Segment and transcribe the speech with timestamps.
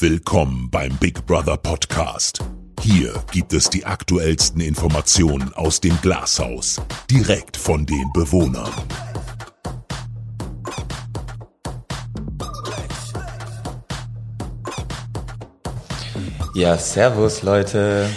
[0.00, 2.38] Willkommen beim Big Brother Podcast.
[2.80, 8.70] Hier gibt es die aktuellsten Informationen aus dem Glashaus, direkt von den Bewohnern.
[16.54, 18.08] Ja, servus Leute.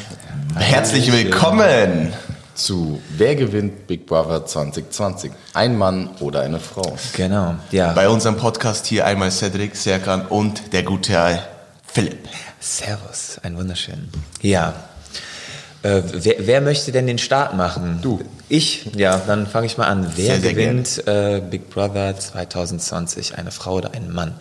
[0.55, 2.13] Herzlich willkommen
[2.53, 5.31] zu Wer gewinnt Big Brother 2020?
[5.55, 6.95] Ein Mann oder eine Frau?
[7.13, 7.93] Genau, ja.
[7.93, 11.50] Bei unserem Podcast hier einmal Cedric, Serkan und der gute Herr
[11.93, 12.27] Philipp.
[12.59, 14.07] Servus, ein wunderschön.
[14.41, 14.73] Ja.
[15.83, 17.99] Äh, wer, wer möchte denn den Start machen?
[18.01, 18.21] Du.
[18.47, 18.85] Ich?
[18.95, 20.09] Ja, dann fange ich mal an.
[20.15, 23.37] Wer Sehr, sehr gewinnt äh, Big Brother 2020?
[23.37, 24.35] Eine Frau oder ein Mann?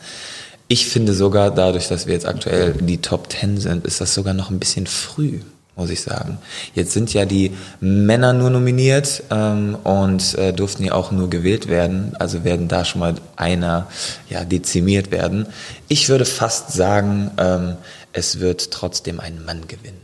[0.69, 4.35] Ich finde sogar, dadurch, dass wir jetzt aktuell die Top 10 sind, ist das sogar
[4.35, 5.41] noch ein bisschen früh,
[5.77, 6.39] muss ich sagen.
[6.75, 11.69] Jetzt sind ja die Männer nur nominiert ähm, und äh, durften ja auch nur gewählt
[11.69, 13.87] werden, also werden da schon mal einer
[14.29, 15.47] ja, dezimiert werden.
[15.89, 17.77] Ich würde fast sagen, ähm,
[18.13, 20.01] es wird trotzdem ein Mann gewinnen.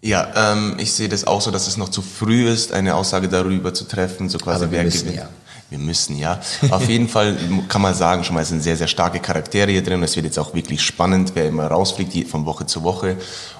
[0.00, 3.28] Ja, ähm, ich sehe das auch so, dass es noch zu früh ist, eine Aussage
[3.28, 5.14] darüber zu treffen, so quasi Aber wer gewinnt.
[5.14, 5.28] ja.
[5.70, 6.40] Wir müssen, ja.
[6.70, 7.36] Auf jeden Fall
[7.68, 10.02] kann man sagen, schon mal sind sehr, sehr starke Charaktere hier drin.
[10.02, 13.16] Es wird jetzt auch wirklich spannend, wer immer rausfliegt, von Woche zu Woche.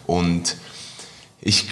[0.07, 0.57] Und
[1.41, 1.67] ich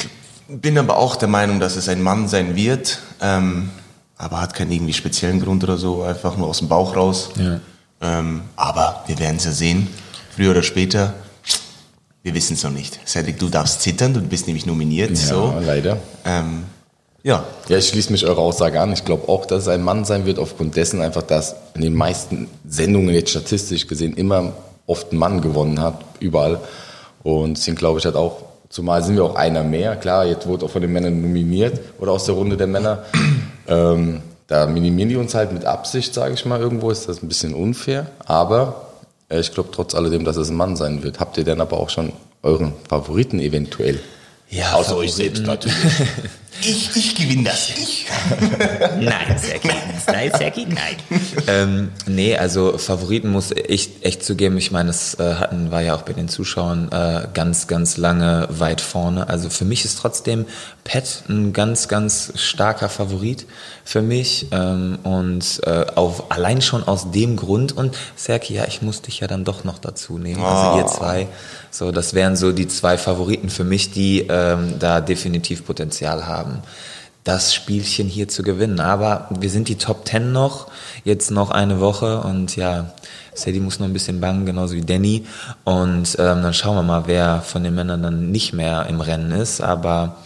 [0.48, 3.70] bin aber auch der Meinung, dass es ein Mann sein wird, ähm,
[4.16, 7.30] aber hat keinen irgendwie speziellen Grund oder so, einfach nur aus dem Bauch raus.
[7.36, 7.60] Ja.
[8.00, 9.88] Ähm, aber wir werden es ja sehen,
[10.34, 11.14] früher oder später.
[12.22, 12.98] Wir wissen es noch nicht.
[13.06, 15.16] Cedric, du darfst zittern, du bist nämlich nominiert.
[15.16, 15.54] so.
[15.64, 15.98] leider.
[16.24, 16.64] Ähm,
[17.22, 18.92] ja, Ja, ich schließe mich eurer Aussage an.
[18.92, 21.94] Ich glaube auch, dass es ein Mann sein wird, aufgrund dessen einfach, dass in den
[21.94, 24.52] meisten Sendungen jetzt statistisch gesehen immer
[24.86, 26.60] oft ein Mann gewonnen hat, überall.
[27.24, 29.96] Und deswegen glaube ich halt auch, zumal sind wir auch einer mehr.
[29.96, 33.04] Klar, jetzt wurde auch von den Männern nominiert oder aus der Runde der Männer.
[33.68, 37.28] ähm, da minimieren die uns halt mit Absicht, sage ich mal, irgendwo ist das ein
[37.28, 38.06] bisschen unfair.
[38.24, 38.88] Aber
[39.28, 41.20] äh, ich glaube trotz alledem, dass es ein Mann sein wird.
[41.20, 44.00] Habt ihr denn aber auch schon euren Favoriten eventuell?
[44.48, 45.76] Ja, Außer euch selbst natürlich.
[46.60, 47.70] ich, ich gewinne das.
[47.70, 48.06] Ich.
[49.00, 49.70] Nein, Seki.
[50.06, 50.96] Nein, Seki, nein.
[51.46, 54.56] ähm, nee, also Favoriten muss ich echt zugeben.
[54.56, 58.46] Ich meine, es äh, hatten, war ja auch bei den Zuschauern äh, ganz, ganz lange
[58.50, 59.28] weit vorne.
[59.28, 60.46] Also für mich ist trotzdem
[60.84, 63.46] Pat ein ganz, ganz starker Favorit
[63.84, 64.46] für mich.
[64.52, 67.76] Ähm, und äh, auf, allein schon aus dem Grund.
[67.76, 70.42] Und Serki, ja, ich muss dich ja dann doch noch dazu nehmen.
[70.42, 71.28] Also ihr zwei.
[71.70, 76.45] So, das wären so die zwei Favoriten für mich, die ähm, da definitiv Potenzial haben
[77.24, 78.78] das Spielchen hier zu gewinnen.
[78.78, 80.68] Aber wir sind die Top 10 noch,
[81.04, 82.92] jetzt noch eine Woche und ja,
[83.34, 85.26] Sadie muss noch ein bisschen bangen, genauso wie Danny.
[85.64, 89.32] Und ähm, dann schauen wir mal, wer von den Männern dann nicht mehr im Rennen
[89.32, 89.60] ist.
[89.60, 90.16] Aber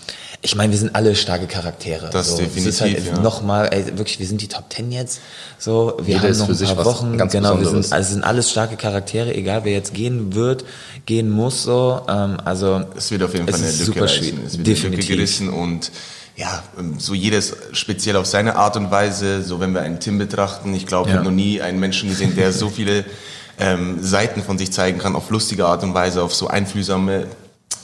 [0.42, 2.08] ich meine, wir sind alle starke Charaktere.
[2.10, 3.18] Das so, definitiv, Es ist halt ja.
[3.20, 5.20] nochmal, ey, wirklich, wir sind die Top 10 jetzt.
[5.58, 7.18] So, wir Jeder haben noch ein paar Wochen.
[7.18, 10.64] ganz genau, wir sind, also es sind alles starke Charaktere, egal wer jetzt gehen wird,
[11.04, 11.64] gehen muss.
[11.64, 14.18] So, ähm, also Es wird auf jeden Fall eine Lücke super reißen.
[14.22, 15.08] Es wird eine Lücke Definitiv.
[15.08, 15.92] gerissen und
[16.36, 16.62] ja,
[16.96, 19.42] so jedes speziell auf seine Art und Weise.
[19.42, 21.18] So wenn wir einen Tim betrachten, ich glaube, ich Ja.
[21.20, 23.04] habe noch nie einen Menschen gesehen, der so viele
[23.58, 27.26] ähm, Seiten von sich zeigen kann, auf lustige Art und Weise, auf so einfühlsame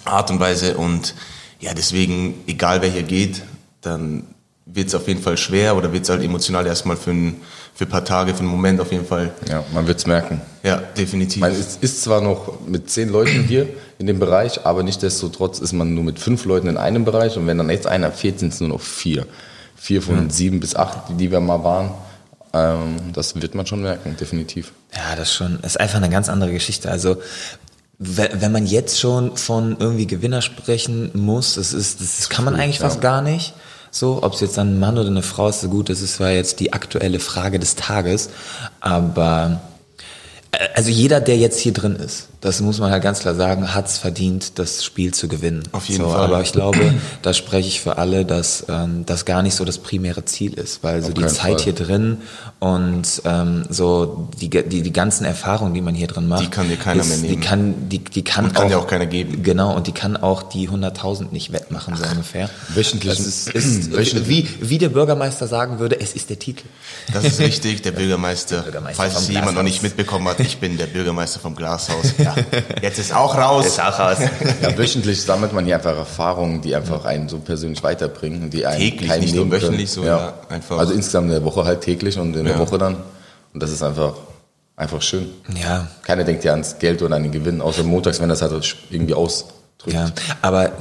[0.06, 0.78] Art und Weise.
[0.78, 1.12] Und
[1.60, 3.42] ja, deswegen, egal wer hier geht,
[3.80, 4.24] dann
[4.66, 7.40] wird es auf jeden Fall schwer oder wird es halt emotional erstmal für ein,
[7.74, 9.32] für ein paar Tage, für einen Moment auf jeden Fall.
[9.48, 10.40] Ja, man wird's merken.
[10.64, 11.40] Ja, definitiv.
[11.40, 13.68] Man ist, ist zwar noch mit zehn Leuten hier
[13.98, 17.46] in dem Bereich, aber nichtsdestotrotz ist man nur mit fünf Leuten in einem Bereich und
[17.46, 19.26] wenn dann jetzt einer fehlt, sind es nur noch vier.
[19.76, 21.90] Vier von sieben bis acht, die wir mal waren.
[22.52, 24.72] Ähm, das wird man schon merken, definitiv.
[24.94, 26.90] Ja, das schon, ist einfach eine ganz andere Geschichte.
[26.90, 27.18] Also,
[27.98, 32.80] wenn man jetzt schon von irgendwie Gewinner sprechen muss, das ist, das kann man eigentlich
[32.80, 33.54] fast gar nicht.
[33.90, 36.16] So, ob es jetzt dann ein Mann oder eine Frau ist, so gut, das ist
[36.16, 38.28] zwar jetzt die aktuelle Frage des Tages,
[38.80, 39.62] aber
[40.52, 43.74] äh, also jeder, der jetzt hier drin ist, das muss man halt ganz klar sagen,
[43.74, 45.64] hat es verdient, das Spiel zu gewinnen.
[45.72, 46.20] Auf jeden so, Fall.
[46.26, 49.78] Aber ich glaube, da spreche ich für alle, dass ähm, das gar nicht so das
[49.78, 51.60] primäre Ziel ist, weil so Auf die Zeit Fall.
[51.60, 52.18] hier drin
[52.60, 56.68] und ähm, so die, die, die ganzen Erfahrungen, die man hier drin macht, Die kann
[56.68, 57.40] dir keiner mehr Die nehmen.
[57.42, 59.42] kann, die, die kann, Und kann dir auch keiner geben.
[59.42, 62.48] Genau, und die kann auch die 100.000 nicht wettmachen, so ungefähr.
[62.76, 63.90] wöchentlich- Das ist, ist
[64.28, 66.62] wie, wie der Bürgermeister sagen würde, es ist der Titel.
[67.12, 68.62] Das ist richtig, der Bürgermeister.
[68.62, 72.06] Bürgermeister Falls es jemand noch nicht mitbekommen hat, ich bin der Bürgermeister vom Glashaus.
[72.18, 72.35] Ja.
[72.82, 73.78] Jetzt ist auch raus.
[73.78, 74.18] auch raus.
[74.62, 78.44] Ja, wöchentlich sammelt man hier einfach Erfahrungen, die einfach einen so persönlich weiterbringen.
[78.44, 80.78] und Die einen Täglich, nicht nur wöchentlich, so, ja, einfach.
[80.78, 82.58] Also insgesamt in der Woche halt täglich und in der Ja.
[82.60, 82.96] Woche dann.
[83.52, 84.14] Und das ist einfach,
[84.76, 85.28] einfach schön.
[85.62, 88.52] Ja, Keiner denkt ja ans Geld oder an den Gewinn, außer montags, wenn das halt
[88.90, 89.54] irgendwie ausdrückt.
[89.86, 90.10] Ja,
[90.42, 90.72] aber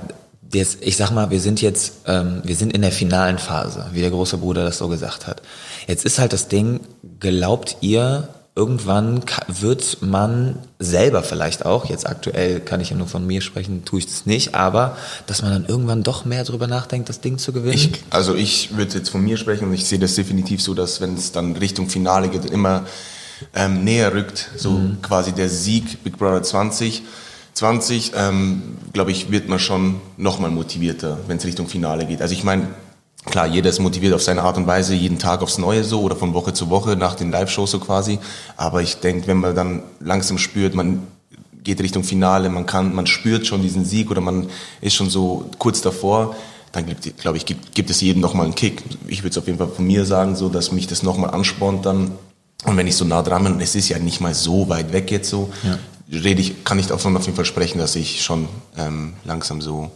[0.54, 4.02] jetzt, ich sag mal, wir sind jetzt, ähm, wir sind in der finalen Phase, wie
[4.02, 5.42] der große Bruder das so gesagt hat.
[5.88, 6.80] Jetzt ist halt das Ding,
[7.20, 13.28] glaubt ihr, irgendwann wird man selber vielleicht auch, jetzt aktuell kann ich ja nur von
[13.28, 14.96] mir sprechen, tue ich das nicht, aber
[15.28, 17.74] dass man dann irgendwann doch mehr drüber nachdenkt, das Ding zu gewinnen.
[17.74, 21.02] Ich, also ich würde jetzt von mir sprechen und ich sehe das definitiv so, dass
[21.02, 22.84] wenn es dann Richtung Finale geht, immer
[23.54, 25.02] ähm, näher rückt, so Mhm.
[25.02, 27.04] quasi der Sieg Big Brother 20.
[27.54, 32.22] 20, ähm, glaube ich, wird man schon nochmal motivierter, wenn es Richtung Finale geht.
[32.22, 32.68] Also ich meine,
[33.26, 36.16] klar, jeder ist motiviert auf seine Art und Weise, jeden Tag aufs Neue so oder
[36.16, 38.20] von Woche zu Woche nach den Live-Shows so quasi.
[38.58, 41.04] Aber ich denke, wenn man dann langsam spürt, man
[41.64, 44.48] geht Richtung Finale, man kann, man spürt schon diesen Sieg oder man
[44.82, 46.36] ist schon so kurz davor,
[46.72, 48.84] dann gibt, glaube ich, gibt, gibt es jedem nochmal einen Kick.
[49.08, 51.86] Ich würde es auf jeden Fall von mir sagen, so, dass mich das nochmal anspornt
[51.86, 52.12] dann.
[52.66, 54.92] Und wenn ich so nah dran bin, und es ist ja nicht mal so weit
[54.92, 55.50] weg jetzt so,
[56.12, 58.48] rede ich, kann ich davon auf jeden Fall sprechen, dass ich schon
[58.78, 59.92] ähm, langsam so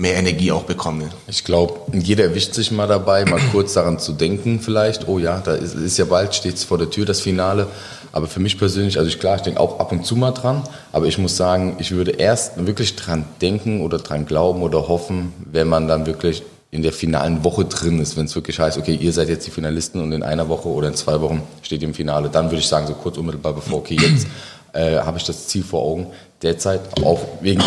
[0.00, 1.10] mehr Energie auch bekomme.
[1.26, 5.42] Ich glaube, jeder erwischt sich mal dabei, mal kurz daran zu denken vielleicht, oh ja,
[5.44, 7.66] da ist, ist ja bald, steht vor der Tür, das Finale.
[8.10, 10.62] Aber für mich persönlich, also ich, klar, ich denke auch ab und zu mal dran,
[10.90, 15.34] aber ich muss sagen, ich würde erst wirklich dran denken oder dran glauben oder hoffen,
[15.52, 18.94] wenn man dann wirklich in der finalen Woche drin ist, wenn es wirklich heißt, okay,
[18.94, 21.88] ihr seid jetzt die Finalisten und in einer Woche oder in zwei Wochen steht ihr
[21.88, 24.26] im Finale, dann würde ich sagen, so kurz unmittelbar bevor, okay, jetzt
[24.72, 26.06] äh, habe ich das Ziel vor Augen.
[26.42, 27.62] Derzeit, auch wegen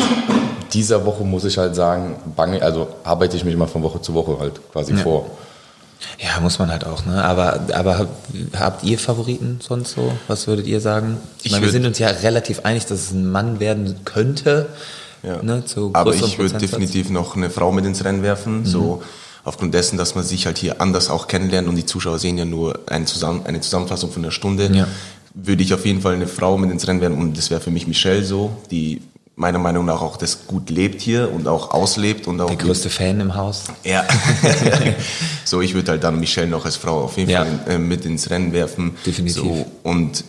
[0.74, 4.14] dieser Woche muss ich halt sagen, bange, also arbeite ich mich mal von Woche zu
[4.14, 5.30] Woche halt quasi vor.
[6.20, 7.24] Ja, muss man halt auch, ne?
[7.24, 8.10] Aber, aber hab-
[8.60, 10.12] habt ihr Favoriten sonst so?
[10.28, 11.18] Was würdet ihr sagen?
[11.40, 14.68] Ich, Ich meine, wir sind uns ja relativ einig, dass es ein Mann werden könnte.
[15.24, 15.42] Ja.
[15.42, 19.02] Ne, Aber ich würde definitiv noch eine Frau mit ins Rennen werfen, so
[19.46, 22.44] aufgrund dessen, dass man sich halt hier anders auch kennenlernt und die Zuschauer sehen ja
[22.44, 24.86] nur eine, Zusammen eine Zusammenfassung von der Stunde, Ja.
[25.34, 27.72] würde ich auf jeden Fall eine Frau mit ins Rennen werfen und das wäre für
[27.72, 29.02] mich Michelle so, die
[29.36, 32.90] meiner Meinung nach auch das gut lebt hier und auch auslebt und auch Der größte
[32.90, 33.64] Fan im Haus.
[33.84, 34.04] ja.
[35.46, 37.44] so, ich würde halt dann Michelle noch als Frau auf jeden Ja.
[37.46, 38.96] Fall äh, mit ins Rennen werfen.
[39.06, 39.42] Definitiv.
[39.44, 40.24] So, und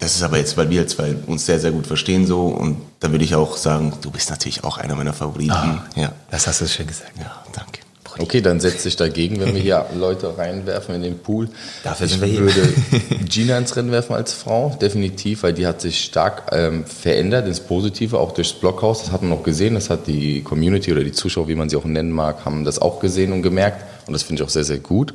[0.00, 2.46] das ist aber jetzt, weil wir zwei uns sehr, sehr gut verstehen so.
[2.46, 5.50] Und da würde ich auch sagen, du bist natürlich auch einer meiner Favoriten.
[5.52, 5.84] Ah.
[5.96, 6.12] Ja.
[6.30, 7.12] Das hast du schön gesagt.
[7.18, 7.80] Ja, danke.
[8.18, 11.48] Okay, dann setze ich dagegen, wenn wir hier Leute reinwerfen in den Pool.
[11.84, 12.40] Dafür ich sind wir hier.
[12.40, 12.68] würde
[13.28, 17.60] Gina ins Rennen werfen als Frau, definitiv, weil die hat sich stark ähm, verändert ins
[17.60, 19.02] Positive, auch durchs Blockhaus.
[19.02, 21.76] Das hat man auch gesehen, das hat die Community oder die Zuschauer, wie man sie
[21.76, 23.84] auch nennen mag, haben das auch gesehen und gemerkt.
[24.06, 25.14] Und das finde ich auch sehr, sehr gut.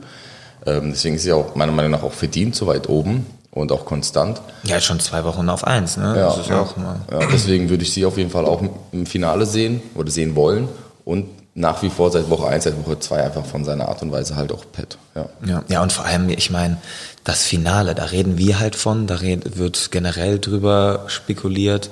[0.65, 3.85] Ähm, deswegen ist sie auch meiner Meinung nach auch verdient so weit oben und auch
[3.85, 4.41] konstant.
[4.63, 6.13] Ja, schon zwei Wochen auf eins, ne?
[6.17, 6.61] Ja, das ist ja.
[6.61, 7.01] auch mal.
[7.11, 8.61] Ja, deswegen würde ich sie auf jeden Fall auch
[8.91, 10.69] im Finale sehen oder sehen wollen
[11.05, 14.11] und nach wie vor seit Woche 1, seit Woche 2 einfach von seiner Art und
[14.11, 14.97] Weise halt auch Pet.
[15.15, 15.29] Ja.
[15.45, 16.77] Ja, ja, und vor allem, ich meine,
[17.23, 21.91] das Finale, da reden wir halt von, da red, wird generell drüber spekuliert.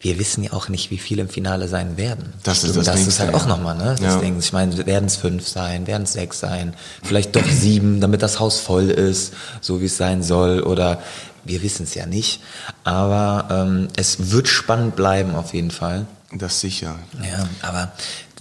[0.00, 2.32] Wir wissen ja auch nicht, wie viele im Finale sein werden.
[2.42, 3.36] Das ist das das Ding, ist halt ja.
[3.36, 3.96] auch nochmal, ne?
[4.00, 4.20] Das Ja.
[4.20, 4.38] Ding.
[4.38, 8.40] Ich meine, werden es fünf sein, werden es sechs sein, vielleicht doch sieben, damit das
[8.40, 11.00] Haus voll ist, so wie es sein soll, oder
[11.44, 12.40] wir wissen es ja nicht.
[12.84, 16.06] Aber ähm, es wird spannend bleiben auf jeden Fall.
[16.32, 16.98] Das sicher.
[17.22, 17.92] Ja, aber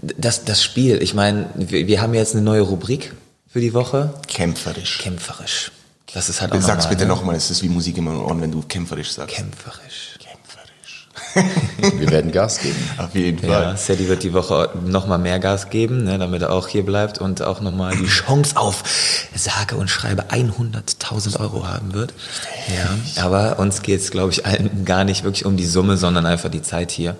[0.02, 3.14] das, das Spiel, ich meine, wir, wir haben jetzt eine neue Rubrik
[3.48, 4.14] für die Woche.
[4.28, 5.00] Kämpferisch.
[5.00, 5.72] Kämpferisch.
[6.14, 7.10] Das ist halt auch Sag's bitte ne?
[7.10, 9.36] nochmal, es ist wie Musik in meinen Ohren, wenn du kämpferisch sagst.
[9.36, 10.18] Kämpferisch.
[10.20, 11.10] Kämpferisch.
[12.00, 12.78] Wir werden Gas geben.
[12.98, 13.78] Auf jeden Ja, Fall.
[13.78, 17.42] Sadie wird die Woche nochmal mehr Gas geben, ne, damit er auch hier bleibt und
[17.42, 18.84] auch nochmal die Chance auf
[19.36, 22.14] sage und schreibe 100.000 Euro haben wird.
[23.16, 26.50] Ja, aber uns geht's, glaube ich, allen gar nicht wirklich um die Summe, sondern einfach
[26.50, 27.16] die Zeit hier.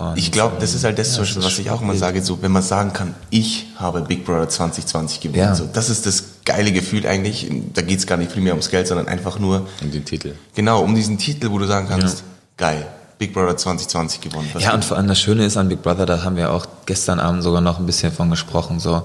[0.00, 2.22] Und, Ich glaube, das ist halt das, ja, zum Beispiel, was ich auch immer sage,
[2.22, 5.38] so, wenn man sagen kann, ich habe Big Brother 2020 gewonnen.
[5.38, 5.54] Ja.
[5.54, 7.50] So, das ist das geile Gefühl eigentlich.
[7.74, 10.34] Da geht's gar nicht primär ums Geld, sondern einfach nur, Um den Titel.
[10.54, 12.24] genau, um diesen Titel, wo du sagen kannst,
[12.56, 12.86] geil,
[13.18, 14.48] Big Brother 2020 gewonnen.
[14.52, 16.66] Was Ja, und vor allem das Schöne ist an Big Brother, da haben wir auch
[16.86, 19.02] gestern Abend sogar noch ein bisschen von gesprochen, so,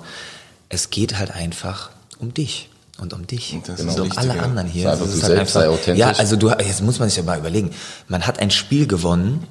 [0.69, 2.69] es geht halt einfach um dich.
[2.97, 3.53] Und um dich.
[3.53, 4.43] Und und um alle ja.
[4.43, 4.83] anderen hier.
[4.83, 5.99] Sei einfach Das du halt selbst, sei authentisch.
[5.99, 7.71] Ja, also du, jetzt muss man sich ja mal überlegen.
[8.07, 9.45] Man hat ein Spiel gewonnen,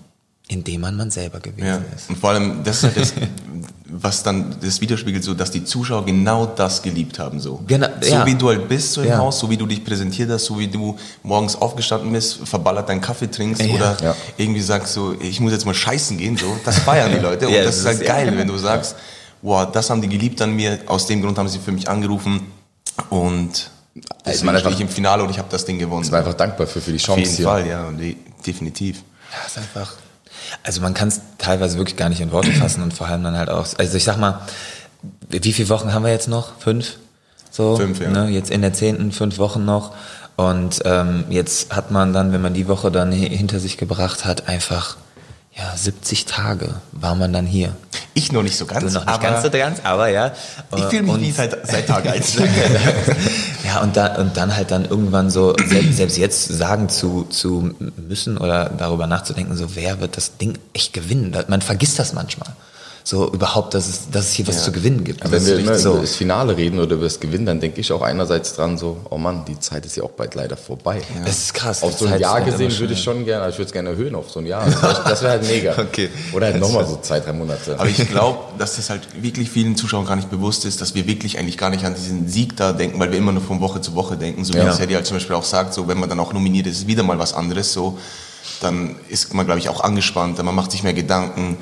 [0.48, 2.10] in dem man man selber gewesen Ja, ist.
[2.10, 3.12] und vor allem, das ist halt das,
[3.86, 7.40] was dann das widerspiegelt, so dass die Zuschauer genau das geliebt haben.
[7.40, 8.26] So, Genau, so ja.
[8.26, 9.18] wie du halt bist so im Ja.
[9.18, 13.00] Haus, so wie du dich präsentiert hast, so wie du morgens aufgestanden bist, verballert deinen
[13.00, 13.74] Kaffee trinkst Ja.
[13.74, 17.46] oder irgendwie sagst so, ich muss jetzt mal scheißen gehen, so, das feiern die Leute.
[17.48, 18.96] Und Ja, das ist das halt geil, wenn du sagst,
[19.40, 22.40] wow, das haben die geliebt an mir, aus dem Grund haben sie für mich angerufen
[23.10, 23.70] und
[24.26, 26.02] deswegen man stehe einfach- ich im Finale und ich habe das Ding gewonnen.
[26.04, 27.46] Ich bin einfach dankbar für, für die Auf Chance jeden hier.
[27.46, 29.02] Fall, ja, de definitiv.
[29.32, 29.94] Ja, ist einfach.
[30.62, 33.36] Also man kann es teilweise wirklich gar nicht in Worte fassen und vor allem dann
[33.36, 33.66] halt auch.
[33.78, 34.40] Also ich sag mal,
[35.28, 36.58] wie viele Wochen haben wir jetzt noch?
[36.58, 36.96] Fünf?
[37.50, 38.08] So, Fünf, ja.
[38.10, 38.28] Ne?
[38.30, 39.92] Jetzt in der zehnten, fünf Wochen noch.
[40.36, 44.24] Und ähm, jetzt hat man dann, wenn man die Woche dann hi- hinter sich gebracht
[44.24, 44.96] hat, einfach
[45.56, 47.76] ja 70 Tage war man dann hier.
[48.14, 50.32] Ich noch nicht so ganz, Du noch nicht aber ganz so ganz, aber ja.
[50.76, 52.36] ich fühle mich Und- wie seit, seit Tag 1.
[53.74, 57.74] ja, und, da, und dann halt dann irgendwann so, selbst, selbst jetzt sagen zu, zu
[57.96, 61.36] müssen oder darüber nachzudenken, so wer wird das Ding echt gewinnen?
[61.48, 62.50] Man vergisst das manchmal
[63.06, 64.62] so überhaupt, dass es, dass es hier was ja.
[64.62, 65.30] zu gewinnen gibt.
[65.30, 65.92] Wenn wir immer so.
[65.92, 68.96] über das Finale reden oder über das Gewinnen, dann denke ich auch einerseits dran so,
[69.10, 71.02] oh Mann, die Zeit ist ja auch bald leider vorbei.
[71.14, 71.26] Ja.
[71.26, 71.82] Das ist krass.
[71.82, 74.30] Auf so ein Jahr gesehen würde ich schon gerne, ich würde es gerne erhöhen auf
[74.30, 74.64] so ein Jahr.
[75.04, 75.72] Das wäre halt mega.
[75.78, 76.08] okay.
[76.32, 77.78] Oder halt nochmal so zwei, drei Monate.
[77.78, 81.06] Aber ich glaube, dass das halt wirklich vielen Zuschauern gar nicht bewusst ist, dass wir
[81.06, 83.82] wirklich eigentlich gar nicht an diesen Sieg da denken, weil wir immer nur von Woche
[83.82, 84.46] zu Woche denken.
[84.46, 84.72] So wie ja.
[84.72, 87.02] Sadie halt zum Beispiel auch sagt, so wenn man dann auch nominiert ist, ist wieder
[87.02, 87.98] mal was anderes so
[88.60, 91.56] dann ist man, glaube ich, auch angespannt, man macht sich mehr Gedanken.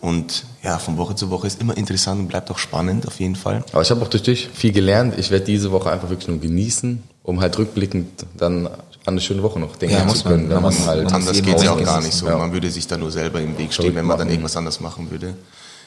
[0.00, 3.34] Und ja, von Woche zu Woche ist immer interessant und bleibt auch spannend auf jeden
[3.34, 3.64] Fall.
[3.72, 5.18] Aber ich habe auch durch dich viel gelernt.
[5.18, 9.42] Ich werde diese Woche einfach wirklich nur genießen, um halt rückblickend dann an eine schöne
[9.42, 10.48] Woche noch denken ja, zu können.
[10.48, 12.26] Man, man halt anders geht es ja auch gar nicht so.
[12.26, 12.36] Ja.
[12.36, 15.10] Man würde sich da nur selber im Weg stehen, wenn man dann irgendwas anders machen
[15.10, 15.34] würde.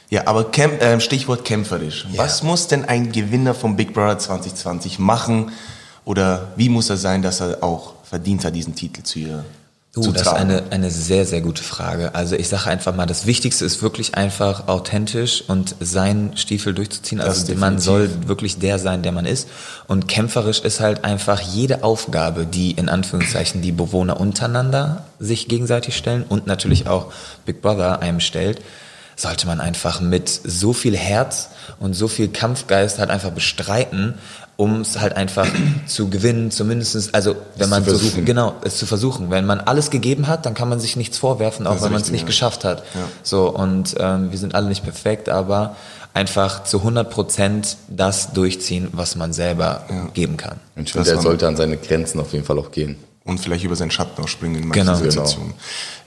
[0.09, 2.05] Ja, aber Kämp äh, Stichwort kämpferisch.
[2.11, 2.23] Ja.
[2.23, 5.51] Was muss denn ein Gewinner vom Big Brother 2020 machen?
[6.03, 9.19] Oder wie muss er sein, dass er auch verdient hat, diesen Titel zu
[9.93, 12.15] Uh, das ist eine, eine sehr, sehr gute Frage.
[12.15, 17.19] Also ich sage einfach mal, das Wichtigste ist wirklich einfach authentisch und seinen Stiefel durchzuziehen.
[17.19, 19.49] Also man soll wirklich der sein, der man ist.
[19.87, 25.97] Und kämpferisch ist halt einfach jede Aufgabe, die in Anführungszeichen die Bewohner untereinander sich gegenseitig
[25.97, 27.11] stellen und natürlich auch
[27.45, 28.61] Big Brother einem stellt,
[29.17, 34.15] sollte man einfach mit so viel Herz und so viel Kampfgeist halt einfach bestreiten,
[34.61, 35.47] um es halt einfach
[35.87, 39.31] zu gewinnen, zumindestens, also wenn es man so, genau, es zu versuchen.
[39.31, 42.11] Wenn man alles gegeben hat, dann kann man sich nichts vorwerfen, auch wenn man es
[42.11, 42.27] nicht ja.
[42.27, 42.83] geschafft hat.
[42.93, 43.01] Ja.
[43.23, 45.75] So und ähm, wir sind alle nicht perfekt, aber
[46.13, 50.07] einfach zu 100 Prozent das durchziehen, was man selber ja.
[50.13, 50.59] geben kann.
[50.75, 53.63] Und ich finde, er sollte an seine Grenzen auf jeden Fall auch gehen und vielleicht
[53.63, 54.97] über seinen Schatten auch springen in manchen genau.
[54.97, 55.53] Situationen.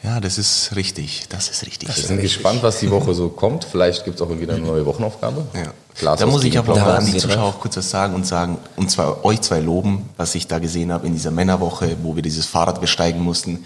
[0.02, 0.14] Genau.
[0.14, 1.26] Ja, das ist richtig.
[1.28, 1.88] Das ist richtig.
[1.88, 3.64] Wir sind gespannt, was die Woche so kommt.
[3.64, 5.46] Vielleicht gibt es auch wieder eine neue Wochenaufgabe.
[5.54, 5.72] Ja.
[5.96, 8.58] Klar, da muss ich aber auch an die Zuschauer auch kurz was sagen und sagen,
[8.74, 12.22] und zwar euch zwei loben, was ich da gesehen habe in dieser Männerwoche, wo wir
[12.22, 13.64] dieses Fahrrad besteigen mussten.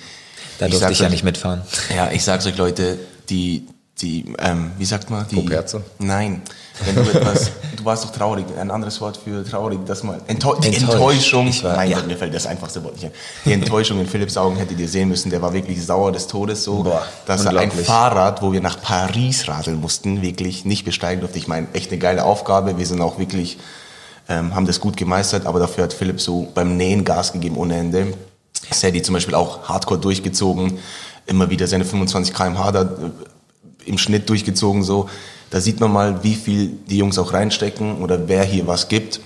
[0.59, 1.63] Da durfte ich, ich ja nicht mitfahren.
[1.95, 2.99] Ja, ich sag's euch Leute,
[3.31, 3.67] die,
[4.01, 5.27] die, ähm, wie sagt man?
[5.29, 5.83] Die, Pokerze?
[5.99, 6.43] Nein.
[6.85, 10.55] Wenn du etwas, du warst doch traurig, ein anderes Wort für traurig, dass man, Enttäu
[10.61, 11.97] die Enttäuschung, war, mein ja.
[11.97, 13.13] Gott, mir fällt das einfachste Wort nicht ein.
[13.45, 16.63] Die Enttäuschung in Philipps Augen hättet ihr sehen müssen, der war wirklich sauer des Todes
[16.63, 21.21] so, Boah, dass er ein Fahrrad, wo wir nach Paris radeln mussten, wirklich nicht besteigen
[21.21, 21.39] durfte.
[21.39, 23.59] Ich meine, echt eine geile Aufgabe, wir sind auch wirklich,
[24.29, 27.77] ähm, haben das gut gemeistert, aber dafür hat Philipp so beim Nähen Gas gegeben ohne
[27.77, 28.15] Ende.
[28.71, 30.79] Sadie zum Beispiel auch hardcore durchgezogen,
[31.27, 32.89] immer wieder seine 25 km/h da
[33.89, 35.09] im Schnitt durchgezogen so.
[35.51, 39.21] Da sieht man mal, wie viel die Jungs auch reinstecken oder wer hier was gibt.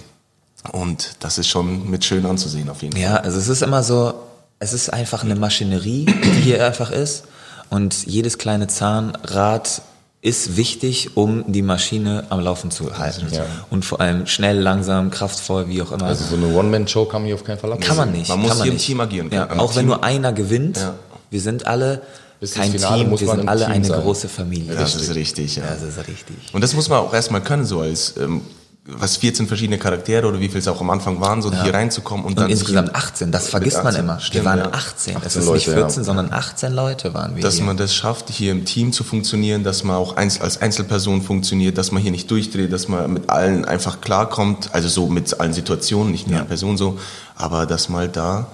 [0.70, 3.02] Und das ist schon mit schön anzusehen auf jeden Fall.
[3.02, 4.14] Ja, also es ist immer so,
[4.60, 7.24] es ist einfach eine Maschinerie, die hier einfach ist.
[7.68, 9.82] Und jedes kleine Zahnrad
[10.20, 13.26] ist wichtig, um die Maschine am Laufen zu halten.
[13.32, 13.44] Ja.
[13.70, 16.04] Und vor allem schnell, langsam, kraftvoll, wie auch immer.
[16.04, 17.88] Also so eine One-Man-Show kann man hier auf keinen Fall abnehmen.
[17.88, 18.28] Kann man nicht.
[18.28, 19.30] Man muss hier im Team agieren.
[19.32, 20.94] Ja, auch wenn nur einer gewinnt, ja.
[21.30, 22.02] wir sind alle
[22.42, 24.00] bis kein Finale Team, wir sind alle Team eine sein.
[24.00, 24.74] große Familie.
[24.74, 25.62] Das ist richtig, ja.
[25.62, 26.36] Das ist richtig.
[26.52, 28.40] Und das muss man auch erstmal können, so als ähm,
[28.84, 31.62] was 14 verschiedene Charaktere oder wie viel es auch am Anfang waren, so ja.
[31.62, 33.84] hier reinzukommen und, und dann insgesamt 18, das vergisst 18.
[33.84, 34.18] man immer.
[34.18, 36.04] Stimmt, wir waren 18, 18 es ist Leute, nicht 14, ja.
[36.04, 37.44] sondern 18 Leute waren wir.
[37.44, 37.64] Dass hier.
[37.64, 41.92] man das schafft, hier im Team zu funktionieren, dass man auch als Einzelperson funktioniert, dass
[41.92, 46.10] man hier nicht durchdreht, dass man mit allen einfach klarkommt, also so mit allen Situationen,
[46.10, 46.44] nicht nur ja.
[46.44, 46.98] Person so,
[47.36, 48.48] aber dass man halt da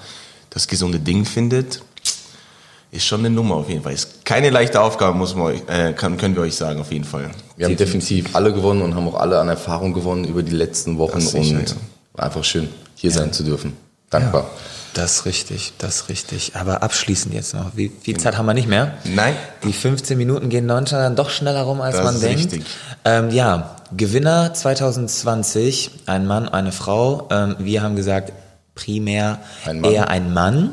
[0.51, 1.81] das gesunde Ding findet
[2.91, 3.93] ist schon eine Nummer auf jeden Fall.
[3.93, 7.31] Ist keine leichte Aufgabe, muss man, äh, kann, können wir euch sagen, auf jeden Fall.
[7.57, 10.99] Wir haben definitiv alle gewonnen und haben auch alle an Erfahrung gewonnen über die letzten
[10.99, 12.25] Wochen sicher, und ja.
[12.25, 13.17] einfach schön, hier ja.
[13.17, 13.75] sein zu dürfen.
[14.11, 14.43] Dankbar.
[14.43, 14.51] Ja,
[14.95, 16.53] das ist richtig, das ist richtig.
[16.57, 17.77] Aber abschließend jetzt noch.
[17.77, 18.95] Wie viel Zeit haben wir nicht mehr?
[19.05, 19.37] Nein.
[19.65, 22.53] Die 15 Minuten gehen manchmal dann doch schneller rum, als das man denkt.
[22.53, 22.65] Richtig.
[23.05, 27.29] Ähm, ja, Gewinner 2020, ein Mann, eine Frau.
[27.31, 28.33] Ähm, wir haben gesagt,
[28.75, 30.71] primär ein eher ein Mann.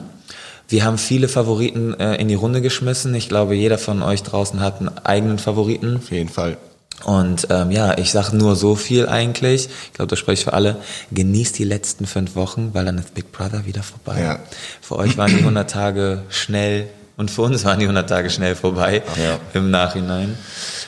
[0.68, 3.14] Wir haben viele Favoriten äh, in die Runde geschmissen.
[3.16, 5.98] Ich glaube, jeder von euch draußen hat einen eigenen Favoriten.
[5.98, 6.58] Auf jeden Fall.
[7.04, 9.70] Und ähm, ja, ich sage nur so viel eigentlich.
[9.86, 10.78] Ich glaube, das spreche ich für alle.
[11.12, 14.22] Genießt die letzten fünf Wochen, weil dann ist Big Brother wieder vorbei.
[14.22, 14.40] Ja.
[14.82, 18.56] Für euch waren die 100 Tage schnell und für uns waren die 100 Tage schnell
[18.56, 19.40] vorbei ja.
[19.54, 20.38] im Nachhinein.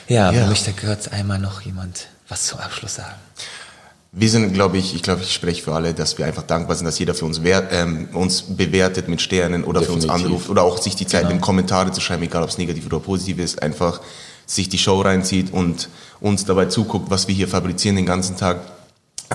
[0.08, 0.46] Ja, ja.
[0.46, 3.14] möchte kurz einmal noch jemand was zum Abschluss sagen
[4.10, 6.86] wir sind, glaube ich, ich glaube, ich spreche für alle, dass wir einfach dankbar sind,
[6.86, 10.08] dass jeder für uns, wert, ähm, uns bewertet mit Sternen oder Definitiv.
[10.08, 11.34] für uns anruft oder auch sich die Zeit genau.
[11.34, 14.00] in Kommentare zu schreiben, egal ob es negativ oder positiv ist, einfach
[14.46, 18.60] sich die Show reinzieht und uns dabei zuguckt, was wir hier fabrizieren den ganzen Tag.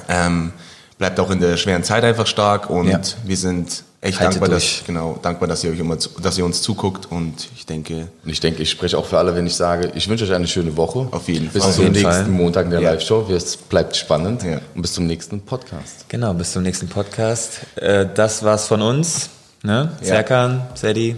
[0.10, 0.54] Ähm,
[0.98, 3.00] bleibt auch in der schweren Zeit einfach stark und ja.
[3.24, 4.78] wir sind echt Haltet dankbar, durch.
[4.80, 8.30] dass, genau, dankbar, dass ihr euch immer, dass ihr uns zuguckt und ich denke, Und
[8.32, 10.76] ich denke, ich spreche auch für alle, wenn ich sage, ich wünsche euch eine schöne
[10.78, 11.08] Woche.
[11.12, 11.74] Auf jeden bis Fall.
[11.74, 12.32] zum Auf jeden nächsten Fall.
[12.34, 12.92] Montag in der Ja.
[12.92, 13.28] Live-Show.
[13.30, 14.44] Es bleibt spannend.
[14.44, 14.60] Ja.
[14.76, 16.06] Und bis zum nächsten Podcast.
[16.10, 17.62] Genau, bis zum nächsten Podcast.
[17.76, 19.30] Äh, das war's von uns.
[19.64, 19.92] Ne?
[20.02, 20.06] Ja.
[20.08, 21.16] Serkan, Sadie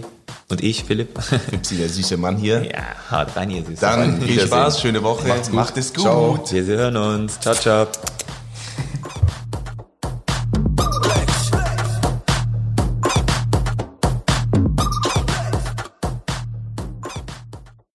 [0.48, 1.20] und ich, Philipp.
[1.50, 2.62] Fipsi, der süße Mann hier.
[2.64, 2.84] ja,
[3.18, 3.78] haut rein, ihr Süßen.
[3.80, 4.46] Dann viel Wiedersehen.
[4.48, 5.56] Spaß, schöne Woche, Macht's gut.
[5.56, 6.02] macht es gut.
[6.02, 6.44] Ciao.
[6.50, 7.40] Wir hören uns.
[7.40, 7.86] Ciao, ciao.